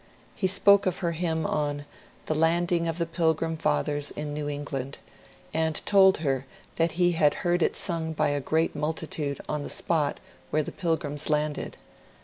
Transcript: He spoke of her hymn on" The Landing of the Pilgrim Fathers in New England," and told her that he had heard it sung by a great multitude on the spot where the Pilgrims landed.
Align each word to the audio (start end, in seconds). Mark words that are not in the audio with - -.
He 0.33 0.47
spoke 0.47 0.87
of 0.87 0.97
her 1.05 1.11
hymn 1.11 1.45
on" 1.45 1.85
The 2.25 2.33
Landing 2.33 2.87
of 2.87 2.97
the 2.97 3.05
Pilgrim 3.05 3.55
Fathers 3.55 4.09
in 4.09 4.33
New 4.33 4.49
England," 4.49 4.97
and 5.53 5.75
told 5.85 6.17
her 6.25 6.47
that 6.77 6.93
he 6.93 7.11
had 7.11 7.35
heard 7.45 7.61
it 7.61 7.75
sung 7.75 8.13
by 8.13 8.29
a 8.29 8.41
great 8.41 8.75
multitude 8.75 9.39
on 9.47 9.61
the 9.61 9.69
spot 9.69 10.19
where 10.49 10.63
the 10.63 10.71
Pilgrims 10.71 11.29
landed. 11.29 11.77